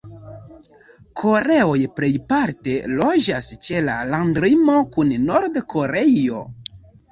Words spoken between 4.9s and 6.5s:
kun Nord-Koreio.